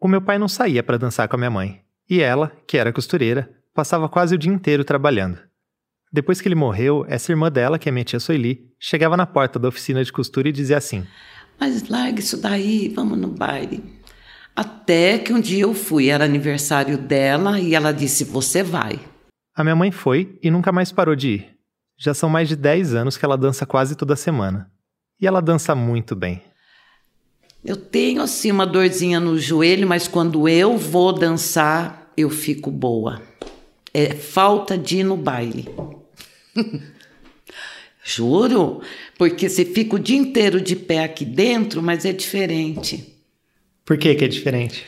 O 0.00 0.08
meu 0.08 0.20
pai 0.20 0.38
não 0.38 0.48
saía 0.48 0.82
para 0.82 0.98
dançar 0.98 1.28
com 1.28 1.36
a 1.36 1.38
minha 1.38 1.50
mãe, 1.50 1.80
e 2.08 2.20
ela, 2.20 2.52
que 2.66 2.78
era 2.78 2.92
costureira, 2.92 3.50
passava 3.74 4.08
quase 4.08 4.34
o 4.34 4.38
dia 4.38 4.52
inteiro 4.52 4.84
trabalhando. 4.84 5.38
Depois 6.12 6.40
que 6.40 6.48
ele 6.48 6.54
morreu, 6.54 7.04
essa 7.08 7.30
irmã 7.30 7.52
dela, 7.52 7.78
que 7.78 7.88
é 7.88 7.92
minha 7.92 8.04
tia 8.04 8.18
Soili, 8.18 8.68
chegava 8.78 9.16
na 9.16 9.26
porta 9.26 9.58
da 9.58 9.68
oficina 9.68 10.02
de 10.02 10.12
costura 10.12 10.48
e 10.48 10.52
dizia 10.52 10.78
assim: 10.78 11.06
Mas 11.58 11.88
larga 11.88 12.18
isso 12.18 12.40
daí, 12.40 12.88
vamos 12.88 13.18
no 13.18 13.28
baile. 13.28 13.99
Até 14.60 15.16
que 15.16 15.32
um 15.32 15.40
dia 15.40 15.62
eu 15.62 15.72
fui, 15.72 16.10
era 16.10 16.22
aniversário 16.22 16.98
dela 16.98 17.58
e 17.58 17.74
ela 17.74 17.92
disse: 17.92 18.24
Você 18.24 18.62
vai. 18.62 19.00
A 19.56 19.64
minha 19.64 19.74
mãe 19.74 19.90
foi 19.90 20.38
e 20.42 20.50
nunca 20.50 20.70
mais 20.70 20.92
parou 20.92 21.16
de 21.16 21.28
ir. 21.28 21.56
Já 21.98 22.12
são 22.12 22.28
mais 22.28 22.46
de 22.46 22.56
10 22.56 22.94
anos 22.94 23.16
que 23.16 23.24
ela 23.24 23.38
dança 23.38 23.64
quase 23.64 23.96
toda 23.96 24.14
semana. 24.14 24.70
E 25.18 25.26
ela 25.26 25.40
dança 25.40 25.74
muito 25.74 26.14
bem. 26.14 26.42
Eu 27.64 27.74
tenho 27.74 28.20
assim 28.20 28.50
uma 28.50 28.66
dorzinha 28.66 29.18
no 29.18 29.38
joelho, 29.38 29.88
mas 29.88 30.06
quando 30.06 30.46
eu 30.46 30.76
vou 30.76 31.10
dançar, 31.10 32.12
eu 32.14 32.28
fico 32.28 32.70
boa. 32.70 33.22
É 33.94 34.10
falta 34.14 34.76
de 34.76 34.98
ir 34.98 35.04
no 35.04 35.16
baile. 35.16 35.70
Juro, 38.04 38.82
porque 39.16 39.48
você 39.48 39.64
fica 39.64 39.96
o 39.96 39.98
dia 39.98 40.18
inteiro 40.18 40.60
de 40.60 40.76
pé 40.76 41.02
aqui 41.02 41.24
dentro, 41.24 41.82
mas 41.82 42.04
é 42.04 42.12
diferente. 42.12 43.19
Por 43.90 43.98
que 43.98 44.14
que 44.14 44.24
é 44.24 44.28
diferente? 44.28 44.86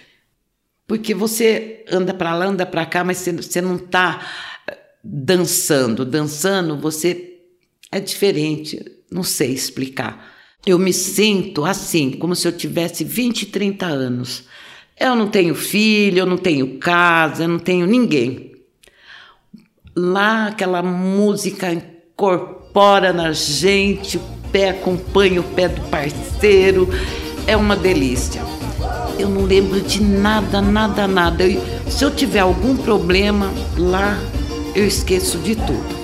Porque 0.87 1.13
você 1.13 1.85
anda 1.91 2.15
para 2.15 2.37
lá, 2.37 2.47
anda 2.47 2.65
para 2.65 2.87
cá, 2.87 3.03
mas 3.03 3.19
você, 3.19 3.33
você 3.33 3.61
não 3.61 3.75
está 3.75 4.25
dançando. 5.03 6.05
Dançando, 6.05 6.79
você 6.79 7.41
é 7.91 7.99
diferente. 7.99 8.81
Não 9.11 9.25
sei 9.25 9.51
explicar. 9.51 10.33
Eu 10.65 10.79
me 10.79 10.93
sinto 10.93 11.65
assim, 11.65 12.13
como 12.13 12.37
se 12.37 12.47
eu 12.47 12.53
tivesse 12.53 13.03
20, 13.03 13.47
30 13.47 13.87
anos. 13.87 14.45
Eu 14.97 15.17
não 15.17 15.27
tenho 15.27 15.57
filho, 15.57 16.21
eu 16.21 16.27
não 16.27 16.39
tenho 16.39 16.79
casa, 16.79 17.43
eu 17.43 17.49
não 17.49 17.59
tenho 17.59 17.89
ninguém. 17.89 18.53
Lá 19.97 20.47
aquela 20.47 20.81
música 20.81 21.73
incorpora 21.73 23.13
na 23.13 23.33
gente, 23.33 24.17
o 24.17 24.23
pé 24.53 24.69
acompanha 24.69 25.41
o 25.41 25.55
pé 25.55 25.67
do 25.67 25.81
parceiro, 25.91 26.89
é 27.49 27.57
uma 27.57 27.75
delícia. 27.75 28.62
Eu 29.19 29.29
não 29.29 29.45
lembro 29.45 29.81
de 29.81 30.03
nada, 30.03 30.61
nada, 30.61 31.07
nada. 31.07 31.45
Eu- 31.45 31.61
se 31.91 32.05
eu 32.05 32.11
tiver 32.11 32.41
algum 32.41 32.77
problema 32.77 33.51
lá, 33.79 34.19
eu 34.75 34.87
esqueço 34.87 35.39
de 35.39 35.55
tudo. 35.55 36.03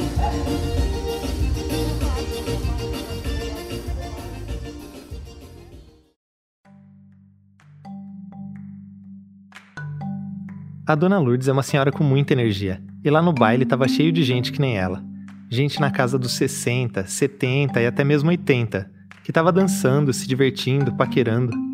A 10.86 10.94
dona 10.94 11.18
Lourdes 11.18 11.48
é 11.48 11.52
uma 11.52 11.62
senhora 11.62 11.92
com 11.92 12.02
muita 12.02 12.32
energia. 12.32 12.80
E 13.04 13.10
lá 13.10 13.20
no 13.20 13.32
baile 13.32 13.66
tava 13.66 13.86
cheio 13.86 14.10
de 14.10 14.22
gente 14.22 14.50
que 14.50 14.60
nem 14.60 14.78
ela. 14.78 15.04
Gente 15.50 15.80
na 15.80 15.91
casa 15.91 16.18
dos 16.18 16.32
60, 16.32 17.06
70 17.06 17.80
e 17.80 17.86
até 17.86 18.04
mesmo 18.04 18.30
80, 18.30 18.91
que 19.22 19.32
tava 19.32 19.52
dançando, 19.52 20.12
se 20.12 20.26
divertindo, 20.26 20.94
paquerando. 20.94 21.67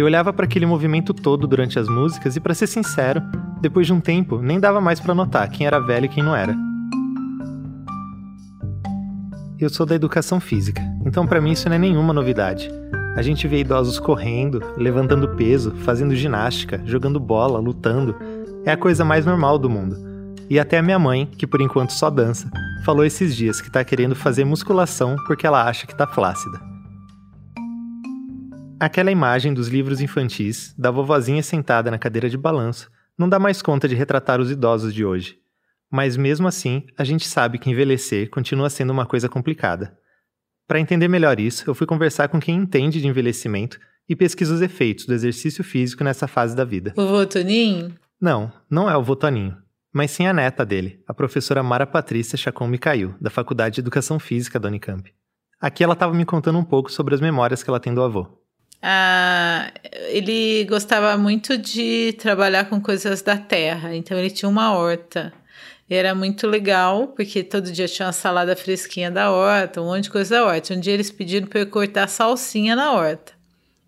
Eu 0.00 0.06
olhava 0.06 0.32
para 0.32 0.46
aquele 0.46 0.64
movimento 0.64 1.12
todo 1.12 1.46
durante 1.46 1.78
as 1.78 1.86
músicas 1.86 2.34
e, 2.34 2.40
para 2.40 2.54
ser 2.54 2.66
sincero, 2.66 3.20
depois 3.60 3.86
de 3.86 3.92
um 3.92 4.00
tempo, 4.00 4.40
nem 4.40 4.58
dava 4.58 4.80
mais 4.80 4.98
para 4.98 5.14
notar 5.14 5.46
quem 5.50 5.66
era 5.66 5.78
velho 5.78 6.06
e 6.06 6.08
quem 6.08 6.22
não 6.22 6.34
era. 6.34 6.56
Eu 9.58 9.68
sou 9.68 9.84
da 9.84 9.94
educação 9.94 10.40
física, 10.40 10.80
então 11.04 11.26
para 11.26 11.38
mim 11.38 11.50
isso 11.50 11.68
não 11.68 11.76
é 11.76 11.78
nenhuma 11.78 12.14
novidade. 12.14 12.70
A 13.14 13.20
gente 13.20 13.46
vê 13.46 13.60
idosos 13.60 13.98
correndo, 14.00 14.62
levantando 14.74 15.36
peso, 15.36 15.72
fazendo 15.84 16.16
ginástica, 16.16 16.80
jogando 16.86 17.20
bola, 17.20 17.58
lutando. 17.58 18.16
É 18.64 18.72
a 18.72 18.78
coisa 18.78 19.04
mais 19.04 19.26
normal 19.26 19.58
do 19.58 19.68
mundo. 19.68 19.98
E 20.48 20.58
até 20.58 20.78
a 20.78 20.82
minha 20.82 20.98
mãe, 20.98 21.26
que 21.26 21.46
por 21.46 21.60
enquanto 21.60 21.90
só 21.90 22.08
dança, 22.08 22.50
falou 22.86 23.04
esses 23.04 23.36
dias 23.36 23.60
que 23.60 23.70
tá 23.70 23.84
querendo 23.84 24.14
fazer 24.14 24.46
musculação 24.46 25.16
porque 25.26 25.46
ela 25.46 25.62
acha 25.62 25.86
que 25.86 25.94
tá 25.94 26.06
flácida. 26.06 26.69
Aquela 28.80 29.10
imagem 29.10 29.52
dos 29.52 29.68
livros 29.68 30.00
infantis, 30.00 30.74
da 30.78 30.90
vovozinha 30.90 31.42
sentada 31.42 31.90
na 31.90 31.98
cadeira 31.98 32.30
de 32.30 32.38
balanço, 32.38 32.90
não 33.16 33.28
dá 33.28 33.38
mais 33.38 33.60
conta 33.60 33.86
de 33.86 33.94
retratar 33.94 34.40
os 34.40 34.50
idosos 34.50 34.94
de 34.94 35.04
hoje. 35.04 35.36
Mas 35.90 36.16
mesmo 36.16 36.48
assim, 36.48 36.86
a 36.96 37.04
gente 37.04 37.28
sabe 37.28 37.58
que 37.58 37.68
envelhecer 37.68 38.30
continua 38.30 38.70
sendo 38.70 38.88
uma 38.88 39.04
coisa 39.04 39.28
complicada. 39.28 39.98
Para 40.66 40.80
entender 40.80 41.08
melhor 41.08 41.38
isso, 41.38 41.68
eu 41.68 41.74
fui 41.74 41.86
conversar 41.86 42.28
com 42.28 42.40
quem 42.40 42.56
entende 42.56 43.02
de 43.02 43.06
envelhecimento 43.06 43.78
e 44.08 44.16
pesquisa 44.16 44.54
os 44.54 44.62
efeitos 44.62 45.04
do 45.04 45.12
exercício 45.12 45.62
físico 45.62 46.02
nessa 46.02 46.26
fase 46.26 46.56
da 46.56 46.64
vida. 46.64 46.94
Vovô 46.96 47.26
Toninho? 47.26 47.94
Não, 48.18 48.50
não 48.70 48.88
é 48.88 48.96
o 48.96 49.02
Votoninho, 49.02 49.58
mas 49.92 50.10
sim 50.10 50.26
a 50.26 50.32
neta 50.32 50.64
dele, 50.64 51.02
a 51.06 51.12
professora 51.12 51.62
Mara 51.62 51.86
Patrícia 51.86 52.38
Chacon 52.38 52.66
Micail, 52.66 53.14
da 53.20 53.28
Faculdade 53.28 53.74
de 53.74 53.82
Educação 53.82 54.18
Física 54.18 54.58
da 54.58 54.68
Unicamp. 54.68 55.12
Aqui 55.60 55.84
ela 55.84 55.92
estava 55.92 56.14
me 56.14 56.24
contando 56.24 56.58
um 56.58 56.64
pouco 56.64 56.90
sobre 56.90 57.14
as 57.14 57.20
memórias 57.20 57.62
que 57.62 57.68
ela 57.68 57.78
tem 57.78 57.92
do 57.92 58.02
avô. 58.02 58.40
Ah, 58.82 59.70
ele 60.08 60.64
gostava 60.64 61.16
muito 61.18 61.58
de 61.58 62.14
trabalhar 62.14 62.64
com 62.64 62.80
coisas 62.80 63.20
da 63.20 63.36
terra, 63.36 63.94
então 63.94 64.18
ele 64.18 64.30
tinha 64.30 64.48
uma 64.48 64.72
horta. 64.74 65.32
E 65.88 65.94
era 65.94 66.14
muito 66.14 66.46
legal, 66.46 67.08
porque 67.08 67.42
todo 67.42 67.72
dia 67.72 67.88
tinha 67.88 68.06
uma 68.06 68.12
salada 68.12 68.54
fresquinha 68.54 69.10
da 69.10 69.30
horta, 69.30 69.82
um 69.82 69.86
monte 69.86 70.04
de 70.04 70.10
coisa 70.10 70.36
da 70.36 70.46
horta. 70.46 70.72
Um 70.72 70.80
dia 70.80 70.94
eles 70.94 71.10
pediram 71.10 71.48
para 71.48 71.60
eu 71.60 71.66
cortar 71.66 72.06
salsinha 72.08 72.76
na 72.76 72.92
horta. 72.92 73.32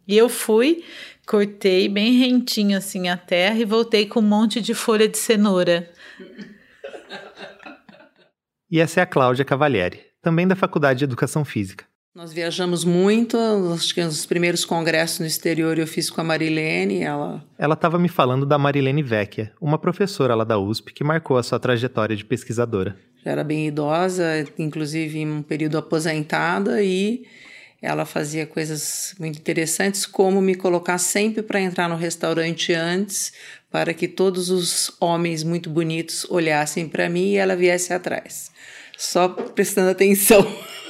E 0.06 0.18
eu 0.18 0.28
fui, 0.28 0.84
cortei 1.24 1.88
bem 1.88 2.18
rentinho 2.18 2.76
assim 2.76 3.08
a 3.08 3.16
terra 3.16 3.56
e 3.56 3.64
voltei 3.64 4.04
com 4.06 4.18
um 4.18 4.22
monte 4.24 4.60
de 4.60 4.74
folha 4.74 5.08
de 5.08 5.16
cenoura. 5.16 5.88
E 8.68 8.80
essa 8.80 9.00
é 9.00 9.02
a 9.04 9.06
Cláudia 9.06 9.44
Cavalieri, 9.44 10.00
também 10.20 10.48
da 10.48 10.56
Faculdade 10.56 10.98
de 10.98 11.04
Educação 11.04 11.44
Física. 11.44 11.91
Nós 12.14 12.30
viajamos 12.30 12.84
muito, 12.84 13.38
acho 13.72 13.94
que 13.94 14.04
nos 14.04 14.26
primeiros 14.26 14.66
congressos 14.66 15.20
no 15.20 15.24
exterior 15.24 15.78
eu 15.78 15.86
fiz 15.86 16.10
com 16.10 16.20
a 16.20 16.24
Marilene, 16.24 17.00
ela... 17.00 17.42
Ela 17.56 17.72
estava 17.72 17.98
me 17.98 18.08
falando 18.08 18.44
da 18.44 18.58
Marilene 18.58 19.02
Vecchia, 19.02 19.50
uma 19.58 19.78
professora 19.78 20.34
lá 20.34 20.44
da 20.44 20.58
USP 20.58 20.92
que 20.92 21.02
marcou 21.02 21.38
a 21.38 21.42
sua 21.42 21.58
trajetória 21.58 22.14
de 22.14 22.22
pesquisadora. 22.22 22.98
Já 23.24 23.30
era 23.30 23.42
bem 23.42 23.66
idosa, 23.66 24.46
inclusive 24.58 25.20
em 25.20 25.30
um 25.30 25.42
período 25.42 25.78
aposentada 25.78 26.82
e 26.82 27.24
ela 27.80 28.04
fazia 28.04 28.44
coisas 28.44 29.14
muito 29.18 29.38
interessantes, 29.38 30.04
como 30.04 30.42
me 30.42 30.54
colocar 30.54 30.98
sempre 30.98 31.42
para 31.42 31.62
entrar 31.62 31.88
no 31.88 31.96
restaurante 31.96 32.74
antes, 32.74 33.32
para 33.70 33.94
que 33.94 34.06
todos 34.06 34.50
os 34.50 34.94
homens 35.00 35.42
muito 35.42 35.70
bonitos 35.70 36.26
olhassem 36.28 36.86
para 36.86 37.08
mim 37.08 37.30
e 37.30 37.36
ela 37.36 37.56
viesse 37.56 37.94
atrás, 37.94 38.52
só 38.98 39.30
prestando 39.30 39.88
atenção. 39.88 40.46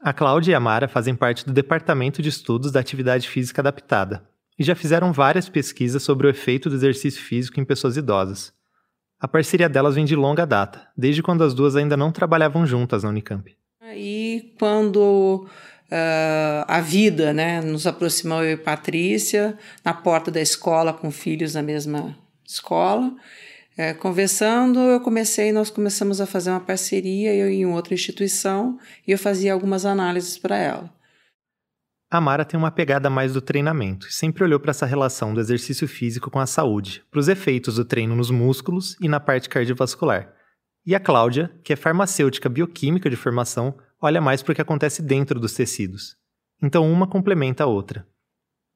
A 0.00 0.12
Cláudia 0.14 0.52
e 0.52 0.54
a 0.54 0.60
Mara 0.60 0.88
fazem 0.88 1.14
parte 1.14 1.44
do 1.44 1.52
Departamento 1.52 2.22
de 2.22 2.28
Estudos 2.30 2.72
da 2.72 2.80
Atividade 2.80 3.28
Física 3.28 3.60
Adaptada 3.60 4.26
e 4.58 4.64
já 4.64 4.74
fizeram 4.74 5.12
várias 5.12 5.48
pesquisas 5.48 6.02
sobre 6.02 6.26
o 6.26 6.30
efeito 6.30 6.68
do 6.68 6.74
exercício 6.74 7.22
físico 7.22 7.60
em 7.60 7.64
pessoas 7.64 7.96
idosas. 7.96 8.52
A 9.20 9.28
parceria 9.28 9.68
delas 9.68 9.94
vem 9.94 10.04
de 10.04 10.16
longa 10.16 10.46
data, 10.46 10.88
desde 10.96 11.22
quando 11.22 11.44
as 11.44 11.52
duas 11.52 11.76
ainda 11.76 11.96
não 11.96 12.10
trabalhavam 12.10 12.66
juntas 12.66 13.02
na 13.02 13.10
Unicamp. 13.10 13.54
E 13.94 14.54
quando 14.58 15.46
uh, 15.46 16.64
a 16.66 16.80
vida 16.80 17.32
né, 17.32 17.60
nos 17.60 17.86
aproximou 17.86 18.42
eu 18.42 18.52
e 18.52 18.56
Patrícia, 18.56 19.58
na 19.84 19.92
porta 19.92 20.30
da 20.30 20.40
escola, 20.40 20.92
com 20.92 21.10
filhos 21.10 21.54
na 21.54 21.62
mesma 21.62 22.16
escola, 22.46 23.12
é, 23.76 23.94
conversando, 23.94 24.78
eu 24.80 25.00
comecei, 25.00 25.52
nós 25.52 25.70
começamos 25.70 26.20
a 26.20 26.26
fazer 26.26 26.50
uma 26.50 26.60
parceria, 26.60 27.34
eu 27.34 27.48
em 27.48 27.66
outra 27.66 27.94
instituição, 27.94 28.78
e 29.06 29.12
eu 29.12 29.18
fazia 29.18 29.52
algumas 29.52 29.86
análises 29.86 30.36
para 30.36 30.56
ela. 30.56 30.92
A 32.10 32.20
Mara 32.20 32.44
tem 32.44 32.58
uma 32.58 32.72
pegada 32.72 33.08
mais 33.08 33.32
do 33.32 33.40
treinamento 33.40 34.08
e 34.08 34.12
sempre 34.12 34.42
olhou 34.42 34.58
para 34.58 34.72
essa 34.72 34.84
relação 34.84 35.32
do 35.32 35.40
exercício 35.40 35.86
físico 35.86 36.28
com 36.28 36.40
a 36.40 36.46
saúde, 36.46 37.04
para 37.08 37.20
os 37.20 37.28
efeitos 37.28 37.76
do 37.76 37.84
treino 37.84 38.16
nos 38.16 38.30
músculos 38.30 38.96
e 39.00 39.08
na 39.08 39.20
parte 39.20 39.48
cardiovascular. 39.48 40.34
E 40.84 40.92
a 40.92 40.98
Cláudia, 40.98 41.52
que 41.62 41.72
é 41.72 41.76
farmacêutica 41.76 42.48
bioquímica 42.48 43.08
de 43.08 43.14
formação, 43.14 43.76
olha 44.00 44.20
mais 44.20 44.42
para 44.42 44.50
o 44.50 44.54
que 44.56 44.62
acontece 44.62 45.00
dentro 45.02 45.38
dos 45.38 45.54
tecidos. 45.54 46.16
Então 46.60 46.90
uma 46.90 47.06
complementa 47.06 47.62
a 47.62 47.66
outra. 47.66 48.04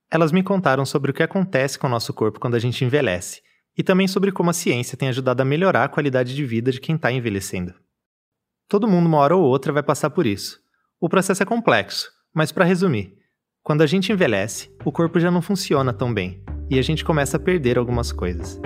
Elas 0.09 0.31
me 0.31 0.43
contaram 0.43 0.87
sobre 0.87 1.11
o 1.11 1.15
que 1.15 1.23
acontece 1.23 1.77
com 1.77 1.89
o 1.89 1.91
nosso 1.91 2.15
corpo 2.15 2.39
quando 2.39 2.55
a 2.55 2.61
gente 2.61 2.85
envelhece 2.85 3.43
e 3.77 3.83
também 3.83 4.07
sobre 4.07 4.31
como 4.31 4.51
a 4.51 4.55
ciência 4.55 4.97
tem 4.97 5.09
ajudado 5.09 5.43
a 5.43 5.45
melhorar 5.45 5.85
a 5.85 5.89
qualidade 5.89 6.35
de 6.35 6.45
vida 6.45 6.71
de 6.71 6.81
quem 6.81 6.95
está 6.97 7.11
envelhecendo. 7.11 7.75
Todo 8.69 8.89
mundo, 8.89 9.07
uma 9.07 9.19
hora 9.19 9.37
ou 9.37 9.43
outra, 9.43 9.73
vai 9.73 9.83
passar 9.83 10.11
por 10.11 10.27
isso. 10.27 10.59
O 11.01 11.09
processo 11.09 11.43
é 11.43 11.47
complexo, 11.47 12.11
mas 12.33 12.51
para 12.51 12.65
resumir, 12.65 13.15
quando 13.63 13.83
a 13.83 13.87
gente 13.87 14.13
envelhece, 14.13 14.71
o 14.85 14.93
corpo 14.93 15.19
já 15.19 15.31
não 15.31 15.43
funciona 15.43 15.93
tão 15.93 16.13
bem 16.13 16.43
e 16.71 16.79
a 16.79 16.83
gente 16.83 17.05
começa 17.05 17.37
a 17.37 17.41
perder 17.41 17.79
algumas 17.79 18.13
coisas. 18.13 18.61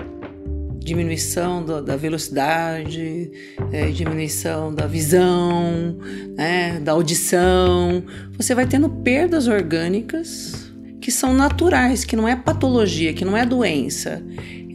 Diminuição 0.79 1.65
do, 1.65 1.83
da 1.83 1.97
velocidade, 1.97 3.31
é, 3.73 3.91
diminuição 3.91 4.73
da 4.73 4.87
visão, 4.87 5.99
né, 6.37 6.81
da 6.81 6.93
audição. 6.93 8.05
Você 8.37 8.55
vai 8.55 8.67
tendo 8.67 8.89
perdas 8.89 9.49
orgânicas 9.49 10.73
que 11.01 11.11
são 11.11 11.35
naturais, 11.35 12.05
que 12.05 12.17
não 12.17 12.27
é 12.27 12.37
patologia, 12.37 13.13
que 13.13 13.25
não 13.25 13.37
é 13.37 13.45
doença 13.45 14.23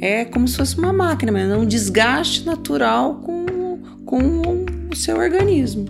é 0.04 0.26
como 0.26 0.46
se 0.50 0.58
fosse 0.58 0.78
uma 0.78 0.92
máquina, 0.92 1.32
mas 1.32 1.50
é 1.50 1.56
um 1.56 1.66
desgaste 1.66 2.46
natural 2.46 3.16
com, 3.24 3.80
com 4.06 4.66
o 4.92 4.96
seu 4.96 5.18
organismo. 5.18 5.86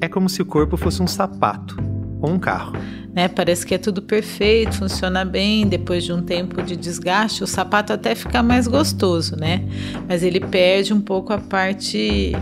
É 0.00 0.08
como 0.08 0.28
se 0.28 0.42
o 0.42 0.44
corpo 0.44 0.76
fosse 0.76 1.00
um 1.00 1.06
sapato 1.06 1.76
ou 2.20 2.30
um 2.30 2.38
carro. 2.38 2.72
Né, 3.14 3.28
parece 3.28 3.64
que 3.64 3.74
é 3.74 3.78
tudo 3.78 4.02
perfeito, 4.02 4.74
funciona 4.74 5.24
bem. 5.24 5.68
Depois 5.68 6.02
de 6.02 6.12
um 6.12 6.20
tempo 6.20 6.60
de 6.60 6.76
desgaste, 6.76 7.44
o 7.44 7.46
sapato 7.46 7.92
até 7.92 8.16
fica 8.16 8.42
mais 8.42 8.66
gostoso, 8.66 9.36
né? 9.36 9.62
Mas 10.08 10.24
ele 10.24 10.40
perde 10.40 10.92
um 10.92 11.00
pouco 11.00 11.32
a 11.32 11.38
parte 11.38 12.32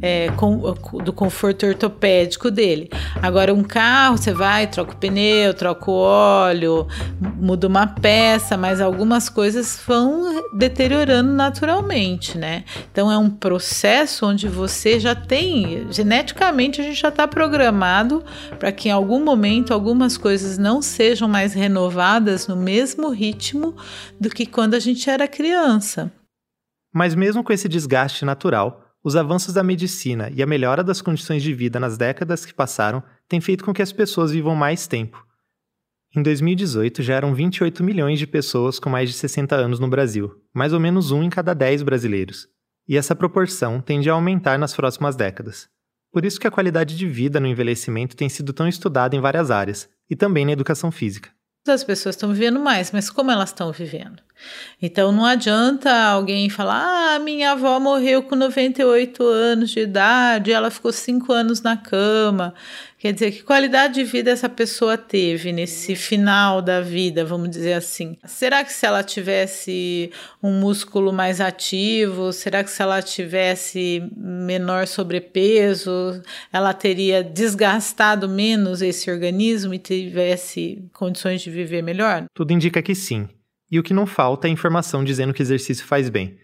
é, 0.00 0.30
com, 0.32 0.74
do 1.02 1.12
conforto 1.12 1.66
ortopédico 1.66 2.50
dele. 2.50 2.90
Agora, 3.22 3.52
um 3.52 3.62
carro, 3.62 4.16
você 4.16 4.32
vai, 4.32 4.66
troca 4.66 4.92
o 4.92 4.96
pneu, 4.96 5.54
troca 5.54 5.90
o 5.90 5.94
óleo, 5.94 6.86
muda 7.20 7.66
uma 7.66 7.86
peça, 7.86 8.56
mas 8.56 8.80
algumas 8.80 9.28
coisas 9.28 9.80
vão 9.86 10.44
deteriorando 10.54 11.32
naturalmente, 11.32 12.36
né? 12.38 12.64
Então, 12.90 13.10
é 13.10 13.18
um 13.18 13.30
processo 13.30 14.26
onde 14.26 14.48
você 14.48 15.00
já 15.00 15.14
tem, 15.14 15.86
geneticamente, 15.90 16.80
a 16.80 16.84
gente 16.84 17.00
já 17.00 17.08
está 17.08 17.26
programado 17.26 18.24
para 18.58 18.72
que 18.72 18.88
em 18.88 18.92
algum 18.92 19.24
momento 19.24 19.72
algumas 19.72 20.16
coisas 20.16 20.58
não 20.58 20.82
sejam 20.82 21.28
mais 21.28 21.54
renovadas 21.54 22.46
no 22.46 22.56
mesmo 22.56 23.10
ritmo 23.10 23.74
do 24.20 24.28
que 24.28 24.46
quando 24.46 24.74
a 24.74 24.78
gente 24.78 25.08
era 25.08 25.26
criança. 25.26 26.12
Mas 26.92 27.14
mesmo 27.14 27.44
com 27.44 27.52
esse 27.52 27.68
desgaste 27.68 28.24
natural, 28.24 28.85
os 29.06 29.14
avanços 29.14 29.54
da 29.54 29.62
medicina 29.62 30.32
e 30.34 30.42
a 30.42 30.46
melhora 30.46 30.82
das 30.82 31.00
condições 31.00 31.40
de 31.40 31.54
vida 31.54 31.78
nas 31.78 31.96
décadas 31.96 32.44
que 32.44 32.52
passaram 32.52 33.00
têm 33.28 33.40
feito 33.40 33.64
com 33.64 33.72
que 33.72 33.80
as 33.80 33.92
pessoas 33.92 34.32
vivam 34.32 34.56
mais 34.56 34.88
tempo. 34.88 35.24
Em 36.16 36.20
2018, 36.20 37.04
já 37.04 37.14
eram 37.14 37.32
28 37.32 37.84
milhões 37.84 38.18
de 38.18 38.26
pessoas 38.26 38.80
com 38.80 38.90
mais 38.90 39.08
de 39.08 39.14
60 39.14 39.54
anos 39.54 39.78
no 39.78 39.86
Brasil, 39.86 40.34
mais 40.52 40.72
ou 40.72 40.80
menos 40.80 41.12
um 41.12 41.22
em 41.22 41.30
cada 41.30 41.54
10 41.54 41.84
brasileiros. 41.84 42.48
E 42.88 42.96
essa 42.96 43.14
proporção 43.14 43.80
tende 43.80 44.10
a 44.10 44.12
aumentar 44.12 44.58
nas 44.58 44.74
próximas 44.74 45.14
décadas. 45.14 45.68
Por 46.10 46.24
isso 46.24 46.40
que 46.40 46.48
a 46.48 46.50
qualidade 46.50 46.96
de 46.96 47.06
vida 47.06 47.38
no 47.38 47.46
envelhecimento 47.46 48.16
tem 48.16 48.28
sido 48.28 48.52
tão 48.52 48.66
estudada 48.66 49.14
em 49.14 49.20
várias 49.20 49.52
áreas, 49.52 49.88
e 50.10 50.16
também 50.16 50.44
na 50.44 50.50
educação 50.50 50.90
física 50.90 51.30
as 51.68 51.84
pessoas 51.84 52.14
estão 52.14 52.32
vivendo 52.32 52.60
mais, 52.60 52.90
mas 52.90 53.10
como 53.10 53.30
elas 53.30 53.50
estão 53.50 53.72
vivendo? 53.72 54.22
Então 54.80 55.10
não 55.10 55.24
adianta 55.24 55.92
alguém 55.92 56.50
falar: 56.50 57.14
ah, 57.14 57.18
minha 57.18 57.52
avó 57.52 57.80
morreu 57.80 58.22
com 58.22 58.36
98 58.36 59.22
anos 59.22 59.70
de 59.70 59.80
idade, 59.80 60.52
ela 60.52 60.70
ficou 60.70 60.92
5 60.92 61.32
anos 61.32 61.62
na 61.62 61.76
cama. 61.76 62.54
Quer 63.06 63.12
dizer, 63.12 63.30
que 63.30 63.44
qualidade 63.44 63.94
de 63.94 64.02
vida 64.02 64.32
essa 64.32 64.48
pessoa 64.48 64.98
teve 64.98 65.52
nesse 65.52 65.94
final 65.94 66.60
da 66.60 66.80
vida, 66.80 67.24
vamos 67.24 67.48
dizer 67.50 67.74
assim? 67.74 68.16
Será 68.24 68.64
que 68.64 68.72
se 68.72 68.84
ela 68.84 69.04
tivesse 69.04 70.10
um 70.42 70.58
músculo 70.58 71.12
mais 71.12 71.40
ativo, 71.40 72.32
será 72.32 72.64
que 72.64 72.70
se 72.70 72.82
ela 72.82 73.00
tivesse 73.00 74.02
menor 74.16 74.88
sobrepeso, 74.88 76.20
ela 76.52 76.74
teria 76.74 77.22
desgastado 77.22 78.28
menos 78.28 78.82
esse 78.82 79.08
organismo 79.08 79.72
e 79.72 79.78
tivesse 79.78 80.84
condições 80.92 81.40
de 81.42 81.48
viver 81.48 81.82
melhor? 81.82 82.24
Tudo 82.34 82.52
indica 82.52 82.82
que 82.82 82.96
sim. 82.96 83.28
E 83.70 83.78
o 83.78 83.84
que 83.84 83.94
não 83.94 84.04
falta 84.04 84.48
é 84.48 84.50
informação 84.50 85.04
dizendo 85.04 85.32
que 85.32 85.42
exercício 85.42 85.86
faz 85.86 86.10
bem. 86.10 86.36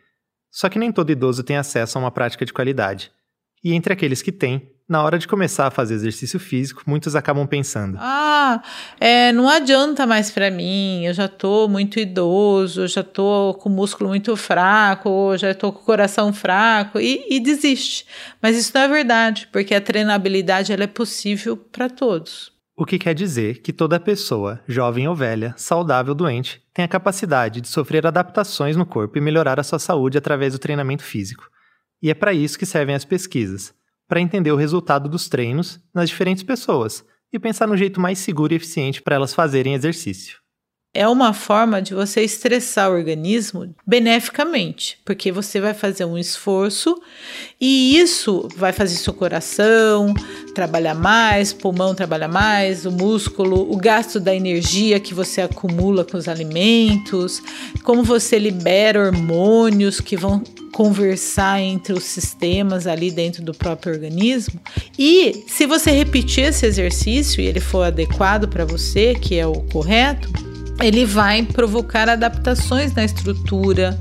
Só 0.48 0.68
que 0.68 0.78
nem 0.78 0.92
todo 0.92 1.10
idoso 1.10 1.42
tem 1.42 1.56
acesso 1.56 1.98
a 1.98 2.00
uma 2.00 2.12
prática 2.12 2.46
de 2.46 2.52
qualidade. 2.52 3.10
E 3.64 3.74
entre 3.74 3.92
aqueles 3.92 4.22
que 4.22 4.30
têm, 4.30 4.71
na 4.88 5.02
hora 5.02 5.18
de 5.18 5.26
começar 5.26 5.66
a 5.66 5.70
fazer 5.70 5.94
exercício 5.94 6.38
físico, 6.38 6.82
muitos 6.86 7.14
acabam 7.16 7.46
pensando: 7.46 7.96
Ah, 8.00 8.62
é, 9.00 9.32
não 9.32 9.48
adianta 9.48 10.06
mais 10.06 10.30
para 10.30 10.50
mim, 10.50 11.06
eu 11.06 11.14
já 11.14 11.28
tô 11.28 11.68
muito 11.68 11.98
idoso, 11.98 12.82
eu 12.82 12.88
já 12.88 13.02
tô 13.02 13.54
com 13.60 13.68
o 13.68 13.72
músculo 13.72 14.10
muito 14.10 14.36
fraco, 14.36 15.36
já 15.36 15.54
tô 15.54 15.72
com 15.72 15.80
o 15.80 15.84
coração 15.84 16.32
fraco, 16.32 17.00
e, 17.00 17.24
e 17.30 17.40
desiste. 17.40 18.06
Mas 18.40 18.56
isso 18.56 18.72
não 18.74 18.82
é 18.82 18.88
verdade, 18.88 19.48
porque 19.52 19.74
a 19.74 19.80
treinabilidade 19.80 20.72
ela 20.72 20.84
é 20.84 20.88
possível 20.88 21.56
para 21.56 21.88
todos. 21.88 22.52
O 22.76 22.86
que 22.86 22.98
quer 22.98 23.14
dizer 23.14 23.60
que 23.60 23.72
toda 23.72 24.00
pessoa, 24.00 24.60
jovem 24.66 25.06
ou 25.06 25.14
velha, 25.14 25.54
saudável 25.56 26.12
ou 26.12 26.16
doente, 26.16 26.60
tem 26.72 26.84
a 26.84 26.88
capacidade 26.88 27.60
de 27.60 27.68
sofrer 27.68 28.06
adaptações 28.06 28.76
no 28.76 28.86
corpo 28.86 29.18
e 29.18 29.20
melhorar 29.20 29.60
a 29.60 29.62
sua 29.62 29.78
saúde 29.78 30.18
através 30.18 30.54
do 30.54 30.58
treinamento 30.58 31.02
físico. 31.02 31.48
E 32.02 32.10
é 32.10 32.14
para 32.14 32.32
isso 32.32 32.58
que 32.58 32.66
servem 32.66 32.94
as 32.94 33.04
pesquisas 33.04 33.74
para 34.12 34.20
entender 34.20 34.52
o 34.52 34.56
resultado 34.56 35.08
dos 35.08 35.26
treinos 35.26 35.80
nas 35.94 36.10
diferentes 36.10 36.42
pessoas 36.42 37.02
e 37.32 37.38
pensar 37.38 37.66
no 37.66 37.74
jeito 37.74 37.98
mais 37.98 38.18
seguro 38.18 38.52
e 38.52 38.56
eficiente 38.56 39.00
para 39.00 39.14
elas 39.16 39.32
fazerem 39.32 39.72
exercício. 39.72 40.36
É 40.92 41.08
uma 41.08 41.32
forma 41.32 41.80
de 41.80 41.94
você 41.94 42.20
estressar 42.20 42.90
o 42.90 42.94
organismo 42.94 43.74
beneficamente, 43.86 44.98
porque 45.06 45.32
você 45.32 45.62
vai 45.62 45.72
fazer 45.72 46.04
um 46.04 46.18
esforço 46.18 47.00
e 47.58 47.96
isso 47.96 48.46
vai 48.54 48.74
fazer 48.74 48.96
seu 48.96 49.14
coração 49.14 50.12
trabalhar 50.54 50.94
mais, 50.94 51.54
pulmão 51.54 51.94
trabalhar 51.94 52.28
mais, 52.28 52.84
o 52.84 52.92
músculo, 52.92 53.72
o 53.72 53.78
gasto 53.78 54.20
da 54.20 54.34
energia 54.36 55.00
que 55.00 55.14
você 55.14 55.40
acumula 55.40 56.04
com 56.04 56.18
os 56.18 56.28
alimentos, 56.28 57.42
como 57.82 58.02
você 58.02 58.38
libera 58.38 59.06
hormônios 59.06 60.02
que 60.02 60.18
vão 60.18 60.44
conversar 60.72 61.60
entre 61.60 61.92
os 61.92 62.04
sistemas 62.04 62.86
ali 62.86 63.10
dentro 63.10 63.42
do 63.42 63.52
próprio 63.52 63.92
organismo. 63.92 64.60
E 64.98 65.44
se 65.46 65.66
você 65.66 65.90
repetir 65.90 66.44
esse 66.44 66.66
exercício 66.66 67.40
e 67.40 67.46
ele 67.46 67.60
for 67.60 67.82
adequado 67.82 68.48
para 68.48 68.64
você, 68.64 69.14
que 69.14 69.38
é 69.38 69.46
o 69.46 69.52
correto, 69.52 70.28
ele 70.80 71.04
vai 71.04 71.42
provocar 71.42 72.08
adaptações 72.08 72.94
na 72.94 73.04
estrutura, 73.04 73.98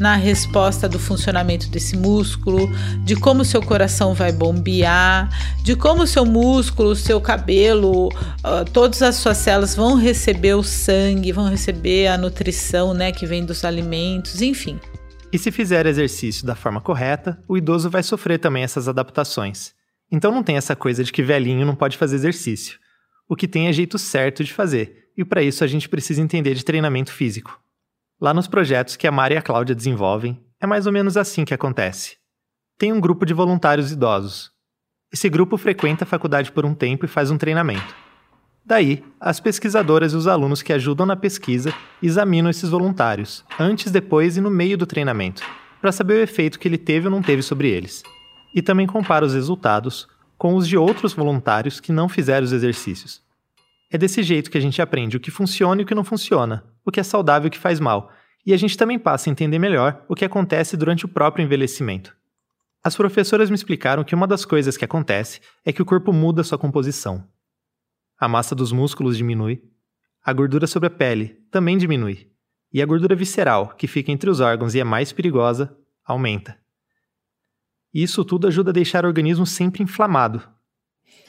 na 0.00 0.16
resposta 0.16 0.88
do 0.88 0.98
funcionamento 0.98 1.68
desse 1.68 1.96
músculo, 1.96 2.68
de 3.04 3.14
como 3.14 3.44
seu 3.44 3.62
coração 3.62 4.14
vai 4.14 4.32
bombear, 4.32 5.28
de 5.62 5.76
como 5.76 6.06
seu 6.06 6.24
músculo, 6.24 6.96
seu 6.96 7.20
cabelo, 7.20 8.08
uh, 8.08 8.64
todas 8.72 9.02
as 9.02 9.16
suas 9.16 9.36
células 9.36 9.74
vão 9.74 9.96
receber 9.96 10.54
o 10.54 10.62
sangue, 10.62 11.32
vão 11.32 11.48
receber 11.48 12.08
a 12.08 12.16
nutrição, 12.16 12.94
né, 12.94 13.12
que 13.12 13.26
vem 13.26 13.44
dos 13.44 13.64
alimentos, 13.64 14.40
enfim. 14.40 14.80
E 15.32 15.38
se 15.38 15.50
fizer 15.50 15.86
exercício 15.86 16.46
da 16.46 16.54
forma 16.54 16.78
correta, 16.78 17.42
o 17.48 17.56
idoso 17.56 17.88
vai 17.88 18.02
sofrer 18.02 18.38
também 18.38 18.62
essas 18.62 18.86
adaptações. 18.86 19.72
Então 20.10 20.30
não 20.30 20.42
tem 20.42 20.58
essa 20.58 20.76
coisa 20.76 21.02
de 21.02 21.10
que 21.10 21.22
velhinho 21.22 21.64
não 21.64 21.74
pode 21.74 21.96
fazer 21.96 22.16
exercício. 22.16 22.78
O 23.26 23.34
que 23.34 23.48
tem 23.48 23.66
é 23.66 23.72
jeito 23.72 23.98
certo 23.98 24.44
de 24.44 24.52
fazer, 24.52 25.08
e 25.16 25.24
para 25.24 25.42
isso 25.42 25.64
a 25.64 25.66
gente 25.66 25.88
precisa 25.88 26.20
entender 26.20 26.52
de 26.52 26.62
treinamento 26.62 27.10
físico. 27.10 27.58
Lá 28.20 28.34
nos 28.34 28.46
projetos 28.46 28.94
que 28.94 29.06
a 29.06 29.10
Mari 29.10 29.34
e 29.34 29.38
a 29.38 29.42
Cláudia 29.42 29.74
desenvolvem, 29.74 30.38
é 30.60 30.66
mais 30.66 30.86
ou 30.86 30.92
menos 30.92 31.16
assim 31.16 31.46
que 31.46 31.54
acontece. 31.54 32.18
Tem 32.76 32.92
um 32.92 33.00
grupo 33.00 33.24
de 33.24 33.32
voluntários 33.32 33.90
idosos. 33.90 34.50
Esse 35.10 35.30
grupo 35.30 35.56
frequenta 35.56 36.04
a 36.04 36.06
faculdade 36.06 36.52
por 36.52 36.66
um 36.66 36.74
tempo 36.74 37.06
e 37.06 37.08
faz 37.08 37.30
um 37.30 37.38
treinamento. 37.38 37.96
Daí, 38.64 39.04
as 39.20 39.40
pesquisadoras 39.40 40.12
e 40.12 40.16
os 40.16 40.26
alunos 40.26 40.62
que 40.62 40.72
ajudam 40.72 41.04
na 41.04 41.16
pesquisa 41.16 41.74
examinam 42.02 42.50
esses 42.50 42.70
voluntários, 42.70 43.44
antes, 43.58 43.90
depois 43.90 44.36
e 44.36 44.40
no 44.40 44.50
meio 44.50 44.78
do 44.78 44.86
treinamento, 44.86 45.42
para 45.80 45.92
saber 45.92 46.14
o 46.14 46.22
efeito 46.22 46.58
que 46.58 46.68
ele 46.68 46.78
teve 46.78 47.06
ou 47.06 47.10
não 47.10 47.22
teve 47.22 47.42
sobre 47.42 47.68
eles 47.68 48.02
e 48.54 48.60
também 48.60 48.86
compara 48.86 49.24
os 49.24 49.34
resultados 49.34 50.06
com 50.36 50.54
os 50.54 50.68
de 50.68 50.76
outros 50.76 51.12
voluntários 51.12 51.80
que 51.80 51.92
não 51.92 52.08
fizeram 52.08 52.44
os 52.44 52.52
exercícios. 52.52 53.22
É 53.90 53.98
desse 53.98 54.22
jeito 54.22 54.50
que 54.50 54.58
a 54.58 54.60
gente 54.60 54.80
aprende 54.80 55.16
o 55.16 55.20
que 55.20 55.30
funciona 55.30 55.80
e 55.80 55.84
o 55.84 55.86
que 55.86 55.94
não 55.94 56.04
funciona, 56.04 56.64
o 56.84 56.90
que 56.90 57.00
é 57.00 57.02
saudável 57.02 57.46
e 57.46 57.48
o 57.48 57.50
que 57.50 57.58
faz 57.58 57.78
mal, 57.78 58.10
e 58.44 58.52
a 58.52 58.56
gente 58.56 58.76
também 58.76 58.98
passa 58.98 59.28
a 59.28 59.32
entender 59.32 59.58
melhor 59.58 60.04
o 60.08 60.14
que 60.14 60.24
acontece 60.24 60.76
durante 60.76 61.04
o 61.04 61.08
próprio 61.08 61.44
envelhecimento. 61.44 62.14
As 62.82 62.96
professoras 62.96 63.48
me 63.48 63.54
explicaram 63.54 64.02
que 64.02 64.14
uma 64.14 64.26
das 64.26 64.44
coisas 64.44 64.76
que 64.76 64.84
acontece 64.84 65.40
é 65.64 65.72
que 65.72 65.80
o 65.80 65.84
corpo 65.84 66.12
muda 66.12 66.42
sua 66.42 66.58
composição. 66.58 67.24
A 68.22 68.28
massa 68.28 68.54
dos 68.54 68.70
músculos 68.70 69.16
diminui, 69.16 69.64
a 70.22 70.32
gordura 70.32 70.68
sobre 70.68 70.86
a 70.86 70.90
pele 70.90 71.44
também 71.50 71.76
diminui, 71.76 72.30
e 72.72 72.80
a 72.80 72.86
gordura 72.86 73.16
visceral, 73.16 73.74
que 73.74 73.88
fica 73.88 74.12
entre 74.12 74.30
os 74.30 74.38
órgãos 74.38 74.76
e 74.76 74.78
é 74.78 74.84
mais 74.84 75.10
perigosa, 75.10 75.76
aumenta. 76.04 76.56
Isso 77.92 78.24
tudo 78.24 78.46
ajuda 78.46 78.70
a 78.70 78.72
deixar 78.72 79.04
o 79.04 79.08
organismo 79.08 79.44
sempre 79.44 79.82
inflamado. 79.82 80.40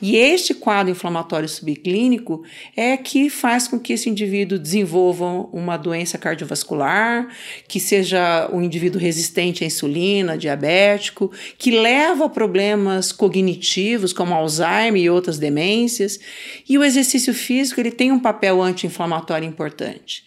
E 0.05 0.17
este 0.17 0.53
quadro 0.53 0.91
inflamatório 0.91 1.47
subclínico 1.47 2.43
é 2.75 2.97
que 2.97 3.29
faz 3.29 3.69
com 3.69 3.79
que 3.79 3.93
esse 3.93 4.09
indivíduo 4.09 4.59
desenvolva 4.59 5.25
uma 5.53 5.77
doença 5.77 6.17
cardiovascular, 6.17 7.29
que 7.69 7.79
seja 7.79 8.49
um 8.51 8.61
indivíduo 8.61 8.99
resistente 8.99 9.63
à 9.63 9.67
insulina, 9.67 10.37
diabético, 10.37 11.31
que 11.57 11.71
leva 11.71 12.25
a 12.25 12.29
problemas 12.29 13.13
cognitivos 13.13 14.11
como 14.11 14.33
Alzheimer 14.33 15.01
e 15.01 15.09
outras 15.09 15.39
demências. 15.39 16.19
E 16.67 16.77
o 16.77 16.83
exercício 16.83 17.33
físico 17.33 17.79
ele 17.79 17.91
tem 17.91 18.11
um 18.11 18.19
papel 18.19 18.61
anti-inflamatório 18.61 19.47
importante. 19.47 20.23